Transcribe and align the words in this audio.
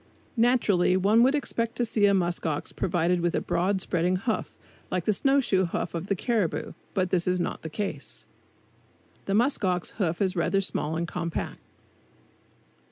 Naturally 0.37 0.97
one 0.97 1.21
would 1.21 1.35
expect 1.35 1.75
to 1.75 1.85
see 1.85 2.07
a 2.07 2.13
musk 2.15 2.43
ox 2.47 2.71
provided 2.71 3.21
with 3.21 3.35
a 3.35 3.39
broad, 3.39 3.81
spreading 3.81 4.15
hoof, 4.15 4.57
like 4.89 5.05
the 5.05 5.13
snow 5.13 5.39
shoe 5.39 5.67
hoof 5.67 5.93
of 5.93 6.07
the 6.07 6.15
caribou; 6.15 6.73
but 6.95 7.11
this 7.11 7.27
is 7.27 7.39
not 7.39 7.61
the 7.61 7.69
case. 7.69 8.25
The 9.25 9.35
musk 9.35 9.63
ox 9.63 9.91
hoof 10.01 10.19
is 10.19 10.35
rather 10.35 10.59
small 10.59 10.95
and 10.95 11.07
compact. 11.07 11.59